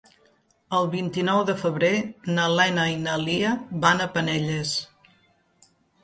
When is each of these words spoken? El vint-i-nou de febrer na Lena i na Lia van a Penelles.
El 0.75 0.87
vint-i-nou 0.93 1.41
de 1.49 1.53
febrer 1.63 1.91
na 2.37 2.45
Lena 2.59 2.85
i 2.93 2.95
na 3.01 3.17
Lia 3.25 3.51
van 3.83 4.01
a 4.01 4.09
Penelles. 4.17 4.73